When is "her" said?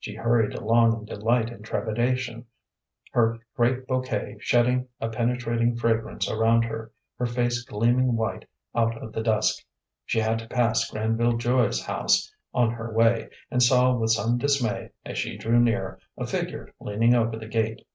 3.12-3.38, 6.64-6.90, 7.16-7.26, 12.72-12.92